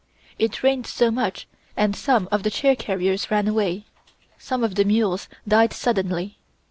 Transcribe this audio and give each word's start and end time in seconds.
It 0.39 0.63
rained 0.63 0.87
so 0.87 1.11
much 1.11 1.45
and 1.77 1.95
some 1.95 2.27
of 2.31 2.41
the 2.41 2.49
chair 2.49 2.75
carriers 2.75 3.29
ran 3.29 3.47
away. 3.47 3.85
Some 4.39 4.63
of 4.63 4.73
the 4.73 4.83
mules 4.83 5.29
died 5.47 5.73
suddenly. 5.73 6.39